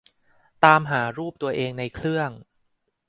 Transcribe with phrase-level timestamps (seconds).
[0.65, 2.29] ตามหารูปตัวเองในเครื่อง